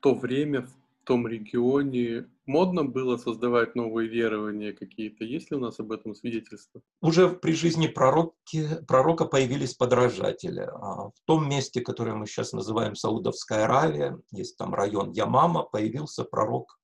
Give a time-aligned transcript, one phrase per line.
[0.00, 0.72] то время, в
[1.04, 5.24] том регионе модно было создавать новые верования какие-то?
[5.24, 6.82] Есть ли у нас об этом свидетельства?
[7.00, 10.60] Уже при жизни пророки, пророка появились подражатели.
[10.60, 16.24] А в том месте, которое мы сейчас называем Саудовская Аравия, есть там район Ямама, появился
[16.24, 16.78] пророк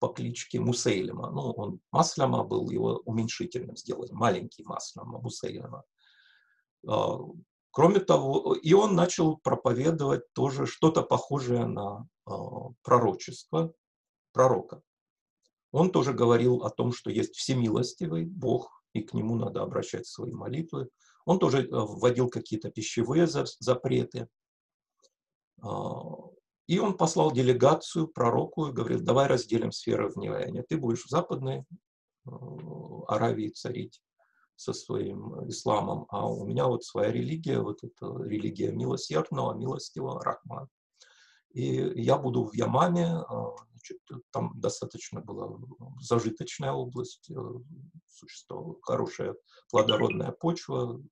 [0.00, 1.30] по кличке Мусейлима.
[1.30, 5.84] Ну, он Масляма был, его уменьшительным сделали, маленький Масляма, Мусейлима.
[6.88, 7.18] А,
[7.70, 12.06] кроме того, и он начал проповедовать тоже что-то похожее на
[12.82, 13.72] пророчество
[14.32, 14.82] пророка.
[15.72, 20.32] Он тоже говорил о том, что есть всемилостивый Бог, и к нему надо обращать свои
[20.32, 20.88] молитвы.
[21.24, 24.28] Он тоже э, вводил какие-то пищевые запреты.
[25.62, 26.02] А,
[26.66, 30.62] и он послал делегацию пророку и говорит, давай разделим сферы влияния.
[30.62, 32.30] Ты будешь в Западной э,
[33.06, 34.02] Аравии царить
[34.56, 40.68] со своим исламом, а у меня вот своя религия, вот эта религия милосердного, милостивого Рахмана.
[41.52, 43.98] И я буду в Ямаме, а, значит,
[44.30, 45.58] там достаточно была
[46.00, 47.34] зажиточная область, э,
[48.08, 49.34] существовала хорошая
[49.68, 51.02] плодородная почва.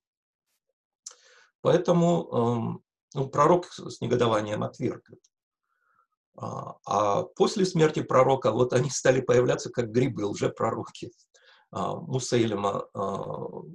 [1.60, 5.20] Поэтому эм, ну, пророк с негодованием отверг это.
[6.36, 11.10] А, а после смерти пророка вот они стали появляться как грибы, лжепророки.
[11.72, 12.86] А, Мусейлима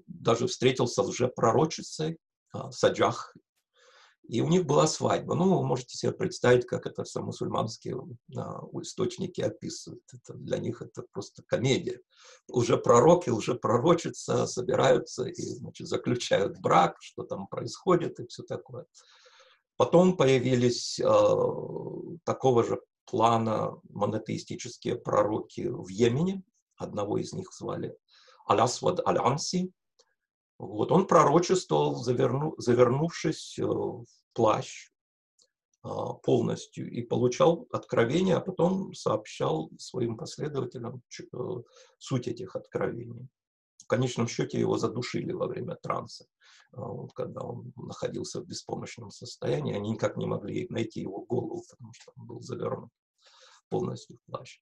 [0.07, 2.19] даже встретился с лжепророчицей,
[2.69, 3.35] Саджах
[4.33, 5.35] и у них была свадьба.
[5.35, 8.01] Ну, вы можете себе представить, как это все мусульманские
[8.35, 10.01] а, источники описывают.
[10.11, 11.99] Это, для них это просто комедия.
[12.47, 18.87] Уже пророки, уже пророчица собираются и значит, заключают брак, что там происходит и все такое.
[19.77, 21.05] Потом появились э,
[22.23, 26.41] такого же плана монотеистические пророки в Йемене.
[26.77, 27.95] Одного из них звали
[28.47, 29.71] Алясвад Аль-Анси,
[30.65, 34.89] вот он пророчествовал, заверну, завернувшись э, в плащ
[35.83, 41.35] а, полностью и получал откровения, а потом сообщал своим последователям э,
[41.97, 43.27] суть этих откровений.
[43.77, 46.25] В конечном счете его задушили во время транса,
[46.71, 49.75] а, когда он находился в беспомощном состоянии.
[49.75, 52.89] Они никак не могли найти его голову, потому что он был завернут
[53.69, 54.59] полностью в плащ.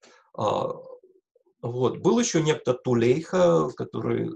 [1.62, 1.98] А, вот.
[1.98, 4.32] Был еще некто Тулейха, который э,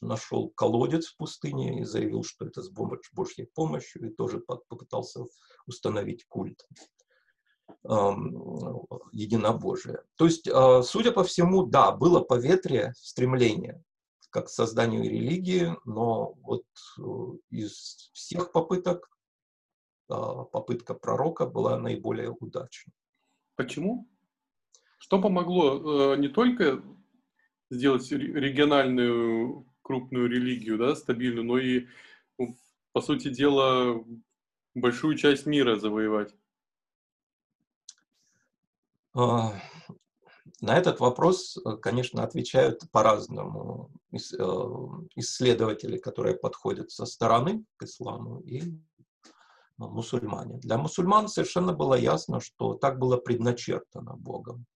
[0.00, 5.20] нашел колодец в пустыне и заявил, что это с Божьей помощью, и тоже попытался
[5.66, 6.66] установить культ
[7.68, 8.10] э,
[9.12, 10.04] единобожия.
[10.16, 13.82] То есть, э, судя по всему, да, было поветрие, стремление
[14.30, 16.64] как к созданию религии, но вот
[16.98, 17.02] э,
[17.50, 19.08] из всех попыток
[20.10, 20.14] э,
[20.52, 22.92] попытка пророка была наиболее удачной.
[23.56, 24.06] Почему?
[24.98, 26.82] Что помогло э, не только
[27.70, 31.86] сделать региональную крупную религию, да, стабильную, но и,
[32.92, 34.04] по сути дела,
[34.74, 36.34] большую часть мира завоевать?
[39.14, 39.54] А,
[40.60, 44.16] на этот вопрос, э, конечно, отвечают по-разному э,
[45.14, 48.62] исследователи, которые подходят со стороны к исламу, и
[49.76, 50.58] мусульмане.
[50.58, 54.66] Для мусульман совершенно было ясно, что так было предначертано Богом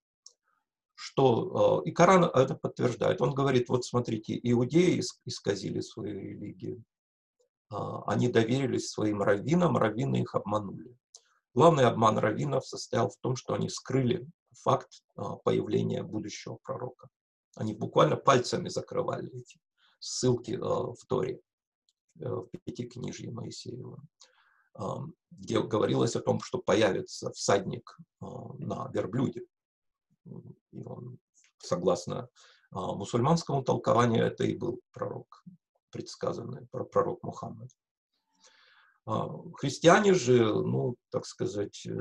[1.03, 3.21] что, э, и Коран это подтверждает.
[3.21, 6.85] Он говорит, вот смотрите, иудеи исказили свою религию,
[7.73, 10.97] а, они доверились своим раввинам, раввины их обманули.
[11.55, 14.29] Главный обман раввинов состоял в том, что они скрыли
[14.61, 17.09] факт а, появления будущего пророка.
[17.57, 19.59] Они буквально пальцами закрывали эти
[19.99, 21.41] ссылки а, в Торе,
[22.21, 24.01] э, в Пятикнижье Моисеева,
[25.31, 29.43] где говорилось о том, что появится всадник на верблюде,
[30.25, 31.19] и он,
[31.59, 32.29] согласно
[32.73, 35.45] а, мусульманскому толкованию, это и был пророк,
[35.91, 37.69] предсказанный пророк Мухаммад.
[39.05, 42.01] А, христиане же, ну, так сказать, э,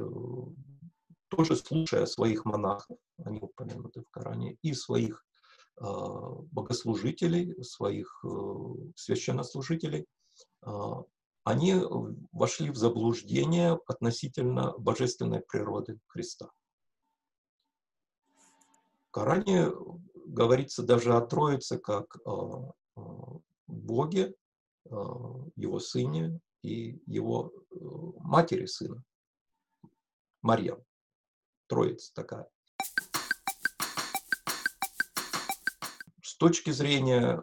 [1.28, 5.26] тоже слушая своих монахов, они упомянуты в Коране, и своих
[5.78, 8.30] а, богослужителей, своих э,
[8.96, 10.06] священнослужителей,
[11.44, 11.74] они
[12.32, 16.52] вошли в заблуждение относительно божественной природы Христа.
[19.12, 19.68] Коране
[20.26, 22.18] говорится даже о Троице как
[23.68, 24.34] Боге,
[24.86, 27.76] его сыне и его э,
[28.20, 29.04] матери сына,
[30.42, 30.84] Марьям.
[31.68, 32.50] Троица такая.
[36.22, 37.42] С точки зрения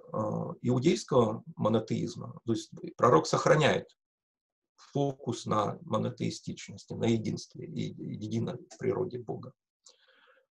[0.61, 3.89] иудейского монотеизма, то есть пророк сохраняет
[4.77, 9.53] фокус на монотеистичности, на единстве и единой природе Бога.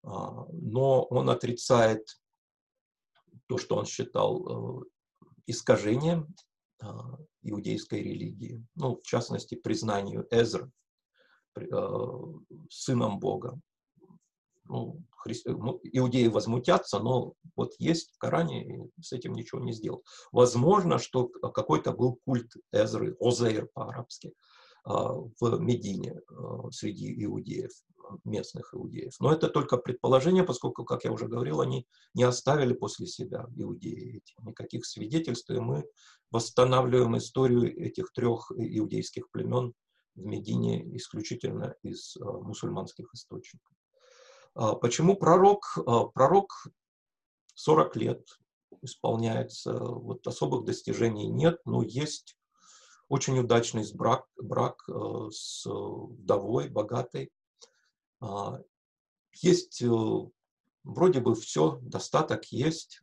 [0.05, 2.07] А, но он отрицает
[3.47, 4.85] то, что он считал э,
[5.47, 6.33] искажением
[6.79, 10.71] а, иудейской религии, ну, в частности, признанию Эзра
[12.69, 13.57] сыном Бога.
[14.65, 15.35] Ну, хри...
[15.45, 20.03] ну, иудеи возмутятся, но вот есть в Коране, и с этим ничего не сделал.
[20.33, 24.33] Возможно, что какой-то был культ Эзры, Озейр по-арабски,
[24.85, 27.71] в Медине а, среди иудеев,
[28.23, 29.13] местных иудеев.
[29.19, 34.17] Но это только предположение, поскольку, как я уже говорил, они не оставили после себя иудеи
[34.17, 35.85] эти, никаких свидетельств, и мы
[36.29, 39.73] восстанавливаем историю этих трех иудейских племен
[40.13, 43.73] в Медине исключительно из а, мусульманских источников.
[44.79, 45.65] Почему пророк?
[46.13, 46.49] Пророк
[47.55, 48.25] 40 лет
[48.81, 52.37] исполняется, вот особых достижений нет, но есть
[53.07, 57.31] очень удачный брак, брак э, с вдовой, богатой.
[58.19, 58.59] А,
[59.33, 59.89] есть э,
[60.83, 63.01] вроде бы все, достаток есть,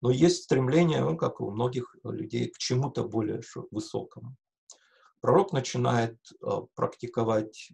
[0.00, 4.36] но есть стремление, ну, как у многих людей, к чему-то более высокому.
[5.20, 7.72] Пророк начинает э, практиковать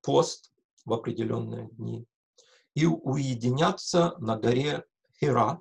[0.00, 0.54] пост
[0.86, 2.06] в определенные дни
[2.74, 4.86] и уединяться на горе
[5.20, 5.60] Хира,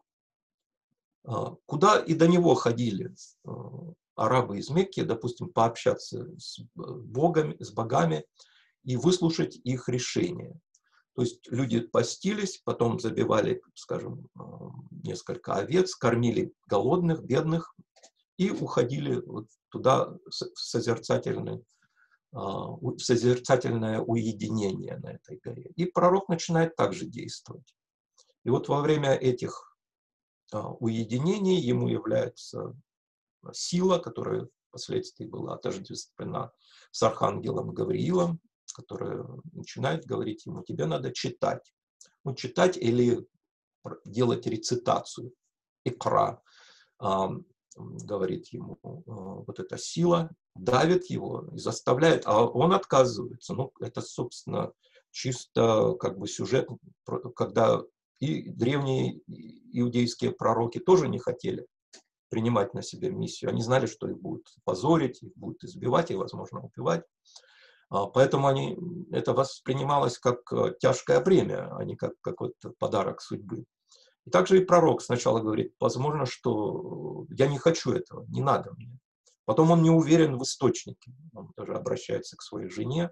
[1.65, 3.13] куда и до него ходили
[4.17, 8.25] арабы из Мекки, допустим, пообщаться с, богами, с богами
[8.83, 10.59] и выслушать их решения.
[11.15, 14.43] То есть люди постились, потом забивали, скажем, э,
[15.03, 17.75] несколько овец, кормили голодных, бедных
[18.37, 21.63] и уходили вот туда в созерцательный
[22.33, 25.71] а, в созерцательное уединение на этой горе.
[25.75, 27.73] И пророк начинает также действовать.
[28.43, 29.75] И вот во время этих
[30.51, 32.75] уединений ему является
[33.53, 36.51] сила, которая впоследствии была отождествлена
[36.91, 38.39] с архангелом Гавриилом,
[38.73, 41.73] которая начинает говорить ему, тебе надо читать.
[42.23, 43.25] Ну, читать или
[44.05, 45.33] делать рецитацию,
[45.85, 46.41] икра,
[47.77, 49.11] говорит ему а,
[49.45, 53.53] вот эта сила, давит его и заставляет, а он отказывается.
[53.53, 54.73] Ну, это, собственно,
[55.11, 56.67] чисто как бы сюжет,
[57.35, 57.83] когда
[58.19, 61.67] и древние иудейские пророки тоже не хотели
[62.29, 63.49] принимать на себя миссию.
[63.49, 67.03] Они знали, что их будут позорить, их будут избивать и, возможно, убивать.
[67.89, 68.77] А, поэтому они,
[69.11, 73.65] это воспринималось как э, тяжкое бремя, а не как какой-то подарок судьбы.
[74.25, 78.99] И также и пророк сначала говорит, возможно, что я не хочу этого, не надо мне.
[79.45, 81.13] Потом он не уверен в источнике.
[81.33, 83.11] Он даже обращается к своей жене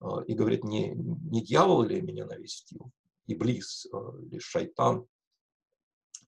[0.00, 2.92] э, и говорит, не, не дьявол ли меня навестил,
[3.26, 5.06] Иблис э, или шайтан.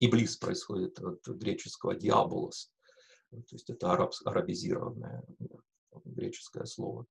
[0.00, 2.73] Иблис происходит от греческого диаболос,
[3.31, 5.25] то есть это араб, арабизированное
[6.05, 7.06] греческое слово.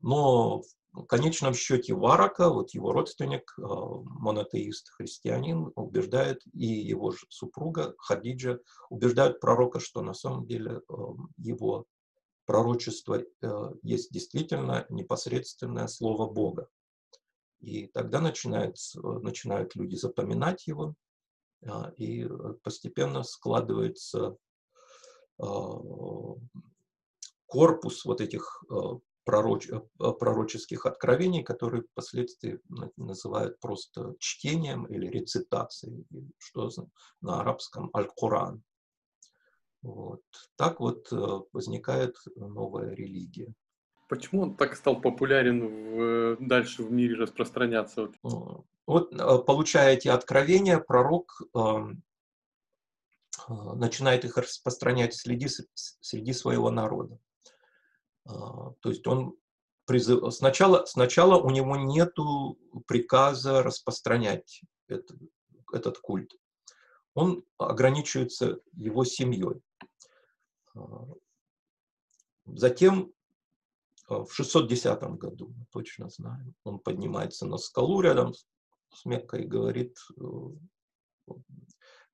[0.00, 7.94] Но в конечном счете Варака, вот его родственник, э, монотеист, христианин, убеждает, и его супруга
[7.98, 8.58] Хадиджа
[8.90, 10.94] убеждают пророка, что на самом деле э,
[11.38, 11.86] его
[12.46, 16.68] пророчество э, есть действительно непосредственное слово Бога.
[17.60, 20.94] И тогда начинают, начинают люди запоминать его,
[21.96, 22.28] и э,
[22.62, 24.36] постепенно складывается
[25.38, 25.78] а,
[27.46, 32.60] корпус вот этих а, пророч, э, пророческих откровений, которые впоследствии
[32.96, 36.06] называют просто чтением или рецитацией,
[36.38, 36.70] что
[37.20, 38.62] на арабском Аль-Куран.
[39.82, 40.22] Вот.
[40.56, 41.16] Так вот э,
[41.52, 43.52] возникает новая религия.
[44.08, 48.10] Почему он так стал популярен в, дальше в мире распространяться?
[48.86, 51.94] Вот, э, получая эти откровения, пророк э,
[53.74, 57.18] начинает их распространять среди, среди своего народа.
[58.26, 58.30] Э,
[58.80, 59.36] то есть он
[59.84, 60.32] призыв...
[60.32, 62.14] сначала, сначала у него нет
[62.86, 65.14] приказа распространять это,
[65.70, 66.32] этот культ.
[67.12, 69.60] Он ограничивается его семьей.
[72.46, 73.12] Затем
[74.08, 78.32] в 610 году, точно знаю, он поднимается на скалу рядом
[78.94, 81.32] с Меккой и говорит, э,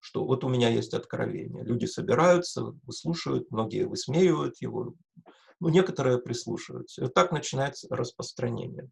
[0.01, 1.65] что вот у меня есть откровение.
[1.65, 4.95] Люди собираются, выслушивают, многие высмеивают его,
[5.61, 7.05] ну, некоторые прислушиваются.
[7.05, 8.91] И так начинается распространение.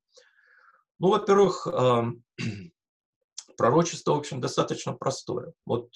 [0.98, 1.66] Ну, во-первых,
[3.58, 5.52] пророчество, в общем, достаточно простое.
[5.66, 5.90] Вот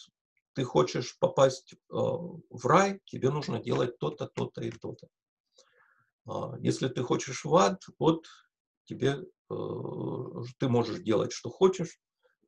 [0.55, 5.07] ты хочешь попасть э, в рай, тебе нужно делать то-то, то-то и то-то.
[6.26, 8.26] А, если ты хочешь в ад, вот
[8.85, 9.54] тебе э,
[10.59, 11.99] ты можешь делать, что хочешь,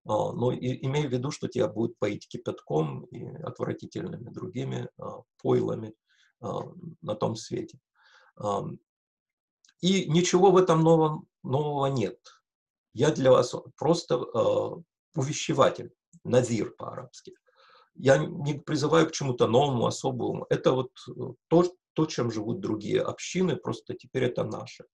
[0.04, 5.22] а, но и, имей в виду, что тебя будет поить кипятком и отвратительными другими а,
[5.40, 5.94] пойлами
[6.40, 7.80] на том свете.
[9.80, 12.20] И ничего в этом новом, нового нет.
[12.94, 14.18] Я для вас просто
[15.16, 15.92] увещеватель,
[16.22, 17.34] назир по-арабски.
[17.96, 20.46] Я не призываю к чему-то новому, особому.
[20.50, 21.64] Это вот э, то,
[21.98, 24.84] то, чем живут другие общины, просто теперь это наше.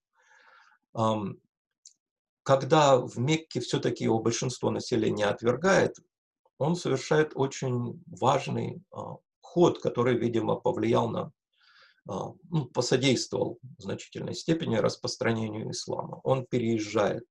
[2.41, 5.99] когда в Мекке все-таки его большинство населения отвергает,
[6.57, 11.31] он совершает очень важный а, ход, который, видимо, повлиял на,
[12.07, 16.21] а, ну, посодействовал в значительной степени распространению ислама.
[16.23, 17.25] Он переезжает,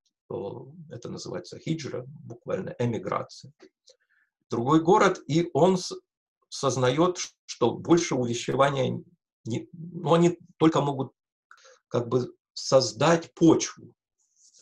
[0.91, 3.53] это называется хиджра, буквально эмиграция,
[4.51, 5.79] другой город, и он
[6.49, 9.03] сознает, что больше увещевания,
[9.45, 11.13] не, ну, они только могут
[11.89, 13.95] как бы создать почву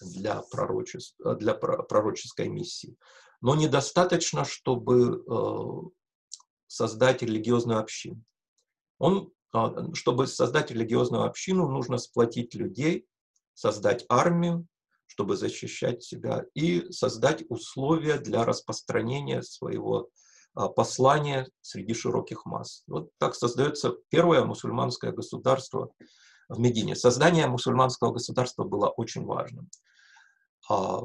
[0.01, 2.97] для, пророчества, для пророческой миссии.
[3.41, 5.89] Но недостаточно, чтобы э,
[6.67, 8.23] создать религиозную общину.
[8.99, 13.07] Он, а, чтобы создать религиозную общину, нужно сплотить людей,
[13.55, 14.67] создать армию,
[15.07, 20.09] чтобы защищать себя, и создать условия для распространения своего
[20.54, 22.82] а, послания среди широких масс.
[22.87, 25.90] Вот так создается первое мусульманское государство
[26.49, 26.94] в Медине.
[26.94, 29.71] Создание мусульманского государства было очень важным.
[30.68, 31.02] А,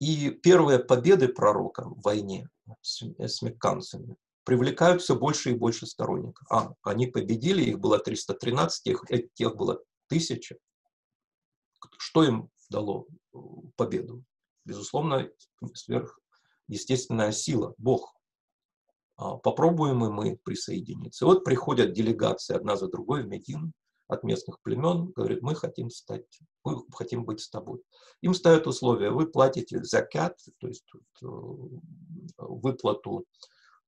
[0.00, 2.48] и первые победы пророка в войне
[2.82, 6.46] с, мекканцами привлекают все больше и больше сторонников.
[6.50, 10.56] А, они победили, их было 313, их, тех было тысяча.
[11.96, 13.38] Что им дало э,
[13.76, 14.24] победу?
[14.64, 15.30] Безусловно,
[15.74, 18.14] сверхъестественная сила, Бог.
[19.16, 21.24] А, попробуем и мы присоединиться.
[21.24, 23.72] И вот приходят делегации одна за другой в Медину
[24.08, 26.26] от местных племен, говорит, мы хотим стать,
[26.62, 27.82] мы хотим быть с тобой.
[28.20, 30.84] Им ставят условия, вы платите закят, то есть
[31.22, 31.26] э,
[32.38, 33.24] выплату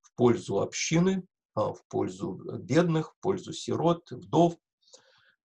[0.01, 4.57] в пользу общины, а, в пользу бедных, в пользу сирот, вдов,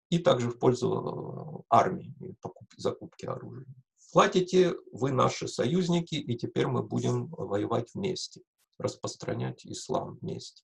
[0.09, 2.13] и также в пользу э, армии,
[2.77, 3.67] закупки оружия.
[4.13, 8.41] Платите, вы наши союзники, и теперь мы будем воевать вместе,
[8.81, 10.63] распространять ислам вместе.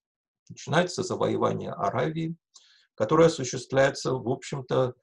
[0.50, 2.36] Начинается завоевание Аравии,
[2.96, 4.94] которое осуществляется, в общем-то,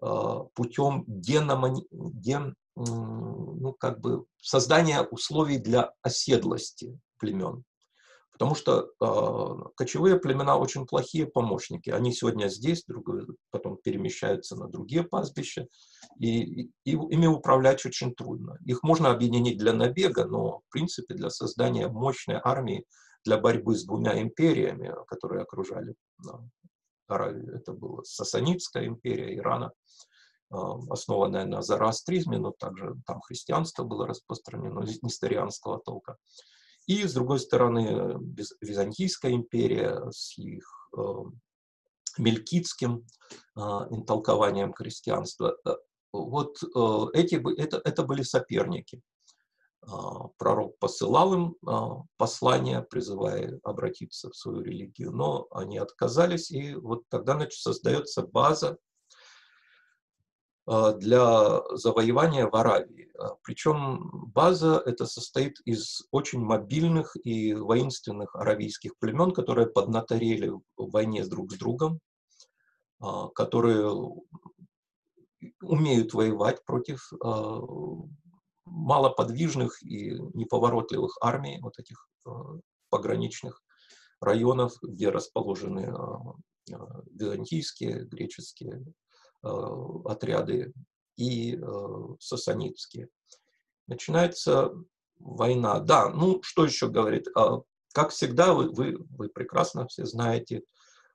[0.00, 1.86] а, путем геномани...
[1.90, 2.54] ген...
[2.76, 7.64] ну, как бы создания условий для оседлости племен.
[8.38, 11.88] Потому что э, кочевые племена очень плохие помощники.
[11.88, 15.68] Они сегодня здесь, другое, потом перемещаются на другие пастбища,
[16.18, 18.58] и, и, и ими управлять очень трудно.
[18.66, 22.84] Их можно объединить для набега, но в принципе для создания мощной армии
[23.24, 25.94] для борьбы с двумя империями, которые окружали
[27.08, 27.56] Аравию.
[27.56, 29.72] Это была Сасанидская империя Ирана,
[30.50, 36.16] а, основанная на зороастризме, но также там христианство было распространено, несторианского толка.
[36.86, 38.18] И, с другой стороны,
[38.60, 41.00] Византийская империя с их э,
[42.18, 43.06] мелькитским
[43.56, 43.60] э,
[44.06, 45.56] толкованием христианства.
[45.64, 45.74] Э,
[46.12, 49.02] вот э, эти, это, это были соперники.
[49.88, 56.74] А, пророк посылал им а, послания, призывая обратиться в свою религию, но они отказались, и
[56.74, 58.76] вот тогда значит, создается база а,
[60.66, 63.08] для завоевания в Аравии.
[63.42, 71.24] Причем база эта состоит из очень мобильных и воинственных аравийских племен, которые поднаторели в войне
[71.24, 72.00] друг с другом,
[73.34, 74.12] которые
[75.62, 77.12] умеют воевать против
[78.64, 82.08] малоподвижных и неповоротливых армий, вот этих
[82.90, 83.62] пограничных
[84.20, 85.94] районов, где расположены
[87.12, 88.84] византийские, греческие
[90.04, 90.72] отряды
[91.16, 91.58] и
[92.20, 93.08] сасанитские.
[93.86, 94.72] Начинается
[95.18, 95.80] война.
[95.80, 97.28] Да, ну что еще говорит?
[97.36, 97.62] А,
[97.92, 100.62] как всегда, вы, вы, вы прекрасно все знаете,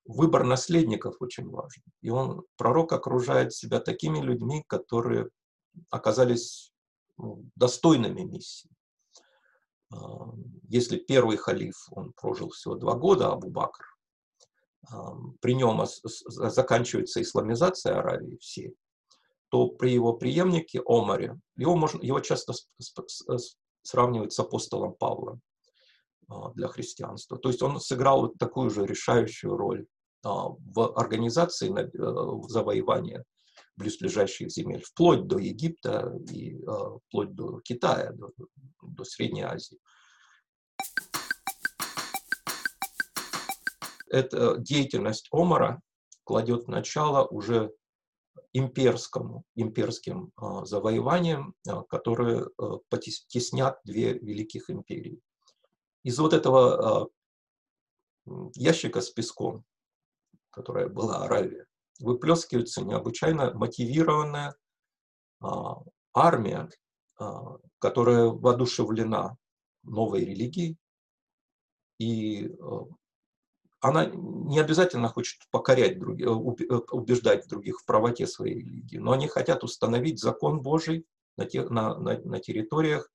[0.05, 1.83] выбор наследников очень важен.
[2.01, 5.29] И он, пророк окружает себя такими людьми, которые
[5.89, 6.73] оказались
[7.17, 8.69] ну, достойными миссии.
[9.93, 10.33] А,
[10.69, 13.85] если первый халиф, он прожил всего два года, Абу Бакр,
[15.41, 18.75] при нем заканчивается исламизация Аравии всей,
[19.49, 22.53] то при его преемнике Омаре, его, можно, его часто
[23.83, 25.41] сравнивают с апостолом Павлом
[26.29, 27.37] а, для христианства.
[27.37, 29.85] То есть он сыграл вот такую же решающую роль
[30.23, 33.25] в организации э, завоевания
[33.75, 38.29] близлежащих земель, вплоть до Египта и э, вплоть до Китая, до,
[38.81, 39.79] до Средней Азии.
[44.11, 45.81] Эта деятельность Омара
[46.23, 47.73] кладет начало уже
[48.53, 55.19] имперскому, имперским э, завоеваниям, э, которые э, потеснят две великих империи.
[56.03, 57.09] Из вот этого
[58.55, 59.63] ящика с песком,
[60.49, 61.67] которая была Аравия,
[61.99, 64.55] выплескивается необычайно мотивированная
[65.41, 65.77] а,
[66.13, 66.69] армия,
[67.19, 69.37] а, которая воодушевлена
[69.83, 70.77] новой религией
[71.99, 72.85] и а,
[73.81, 76.29] она не обязательно хочет покорять других,
[76.91, 81.05] убеждать других в правоте своей религии, но они хотят установить закон Божий
[81.37, 83.09] на, те, на, на, на территориях,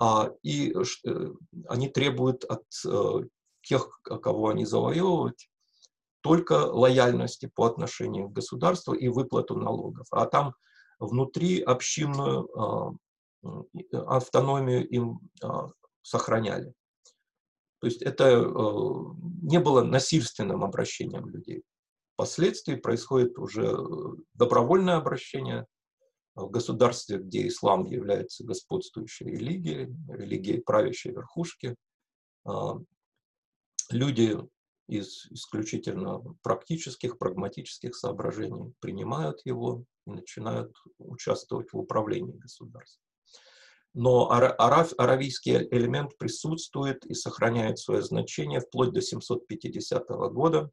[0.00, 0.74] а, и
[1.68, 2.64] они требуют от
[3.62, 5.36] тех, кого они завоевывают,
[6.20, 10.06] только лояльности по отношению к государству и выплату налогов.
[10.10, 10.54] А там
[10.98, 12.92] внутри общинную а,
[14.06, 15.68] автономию им а,
[16.02, 16.74] сохраняли.
[17.80, 18.44] То есть это э,
[19.42, 21.62] не было насильственным обращением людей.
[22.14, 23.76] Впоследствии происходит уже э,
[24.34, 25.66] добровольное обращение
[26.34, 31.76] в государстве, где ислам является господствующей религией, религией правящей верхушки.
[32.44, 32.78] А,
[33.90, 34.36] люди
[34.88, 43.07] из исключительно практических, прагматических соображений принимают его и начинают участвовать в управлении государством.
[44.00, 50.70] Но арав, аравийский элемент присутствует и сохраняет свое значение вплоть до 750 года,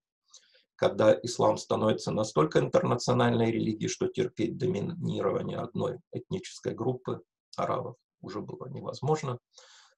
[0.76, 7.24] когда ислам становится настолько интернациональной религией, что терпеть доминирование одной этнической группы
[7.58, 9.40] арабов уже было невозможно.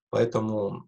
[0.10, 0.88] Поэтому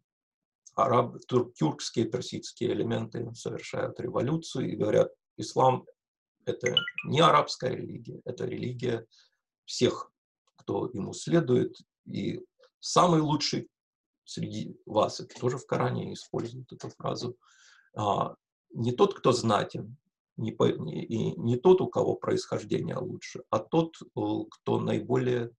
[0.76, 5.86] араб, тур, тюркские, персидские элементы совершают революцию и говорят, ислам–
[6.46, 9.06] это не арабская религия, это религия
[9.66, 10.10] всех,
[10.56, 11.76] кто ему следует,
[12.06, 12.42] и
[12.80, 13.70] самый лучший
[14.26, 17.38] среди вас, это тоже в Коране используют эту фразу,
[17.96, 18.36] а,
[18.74, 19.98] не тот, кто знатен,
[20.38, 25.52] не, по, не, не тот, у кого происхождение лучше, а тот, кто наиболее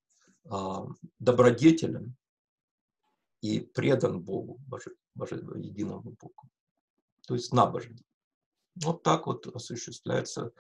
[0.49, 0.87] а,
[1.19, 2.17] добродетелен
[3.41, 6.49] и предан Богу, Боже, Боже, единому Богу.
[7.27, 7.99] То есть набожен.
[8.77, 10.53] Вот так вот осуществляется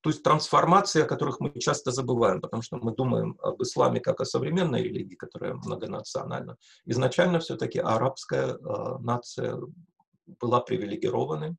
[0.00, 4.20] то есть трансформации, о которых мы часто забываем, потому что мы думаем об исламе как
[4.20, 6.56] о современной религии, которая многонациональна.
[6.84, 9.58] Изначально все-таки арабская э, нация
[10.40, 11.56] была привилегирована,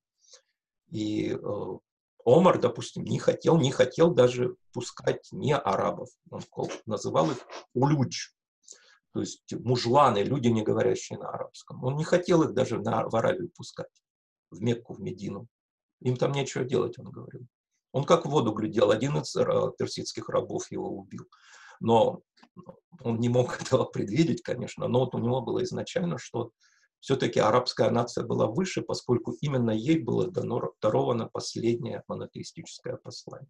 [0.91, 1.77] и э,
[2.25, 6.09] Омар, допустим, не хотел, не хотел даже пускать не арабов.
[6.29, 6.41] Он
[6.85, 7.37] называл их
[7.73, 8.31] улюч,
[9.13, 11.83] то есть мужланы, люди, не говорящие на арабском.
[11.83, 14.03] Он не хотел их даже на, в Аравию пускать,
[14.51, 15.47] в Мекку, в Медину.
[16.01, 17.47] Им там нечего делать, он говорил.
[17.95, 19.31] Он как в воду глядел, один из
[19.77, 21.29] персидских рабов его убил.
[21.79, 22.23] Но
[22.99, 26.51] он не мог этого предвидеть, конечно, но вот у него было изначально, что
[26.99, 33.47] все-таки арабская нация была выше, поскольку именно ей было дано, даровано последнее монотеистическое послание.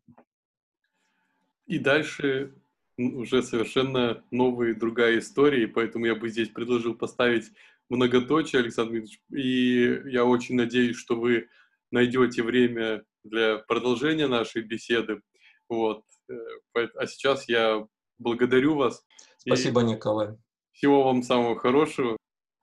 [1.66, 2.54] И дальше
[3.00, 7.52] уже совершенно новая другая история, и поэтому я бы здесь предложил поставить
[7.90, 11.50] многоточие, Александр Дмитриевич, и я очень надеюсь, что вы
[11.90, 15.22] найдете время для продолжения нашей беседы.
[15.68, 16.04] Вот.
[16.30, 17.86] Э, а сейчас я
[18.18, 19.04] благодарю вас.
[19.38, 20.38] Спасибо, Николай.
[20.72, 22.18] Всего вам самого хорошего.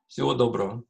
[0.07, 0.85] Всего доброго.